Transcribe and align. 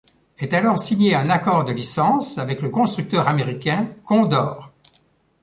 Est 0.39 0.51
alors 0.55 0.79
signé 0.79 1.13
un 1.13 1.29
accord 1.29 1.63
de 1.63 1.71
licence 1.71 2.39
avec 2.39 2.63
le 2.63 2.71
constructeur 2.71 3.27
américain 3.27 3.87
Condor. 4.03 4.71